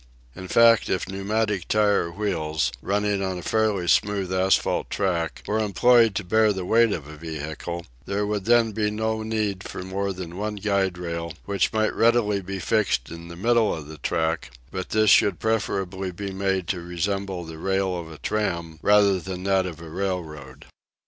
[0.35, 6.15] In fact, if pneumatic tyre wheels, running on a fairly smooth asphalt track, were employed
[6.15, 10.11] to bear the weight of a vehicle, there would then be no need for more
[10.11, 14.49] than one guide rail, which might readily be fixed in the middle of the track;
[14.71, 19.43] but this should preferably be made to resemble the rail of a tram rather than
[19.43, 20.65] that of a railroad.